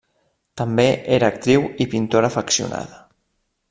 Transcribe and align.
També 0.61 0.85
era 1.19 1.29
actriu 1.35 1.69
i 1.85 1.89
pintora 1.95 2.35
afeccionada. 2.35 3.03